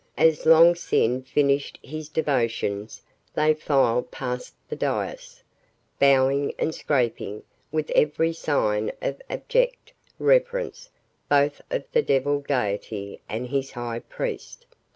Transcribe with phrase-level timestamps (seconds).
[0.17, 3.03] As Long Sin finished his devotions
[3.35, 5.43] they filed past the dais,
[5.99, 10.89] bowing and scraping with every sign of abject reverence
[11.29, 14.65] both for the devil deity and his high priest.